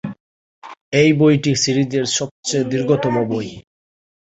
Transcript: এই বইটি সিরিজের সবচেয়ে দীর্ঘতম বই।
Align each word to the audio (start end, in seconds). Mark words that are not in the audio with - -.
এই 0.93 1.09
বইটি 1.13 1.51
সিরিজের 1.63 2.05
সবচেয়ে 2.17 2.69
দীর্ঘতম 2.71 3.15
বই। 3.29 3.49